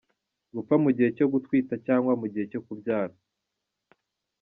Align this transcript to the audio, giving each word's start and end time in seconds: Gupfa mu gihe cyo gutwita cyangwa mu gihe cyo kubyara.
Gupfa 0.55 0.75
mu 0.83 0.89
gihe 0.95 1.09
cyo 1.17 1.25
gutwita 1.33 1.73
cyangwa 1.85 2.11
mu 2.19 2.25
gihe 2.31 2.45
cyo 2.51 2.61
kubyara. 2.65 3.15